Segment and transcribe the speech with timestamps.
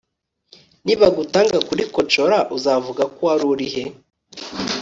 [0.85, 3.83] nibagutanga kurikocora uzavuga ko warurihe